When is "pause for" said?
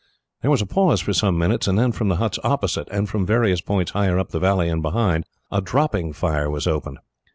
0.65-1.13